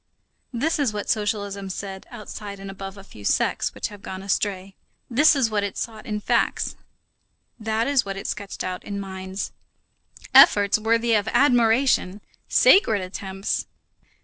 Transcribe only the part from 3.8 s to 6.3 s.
have gone astray; that is what it sought in